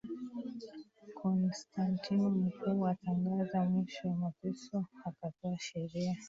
Konstantino 1.19 2.29
Mkuu 2.29 2.87
akatangaza 2.87 3.63
mwisho 3.65 4.07
wa 4.07 4.15
mateso 4.15 4.85
Akatoa 5.05 5.57
sheria 5.59 6.17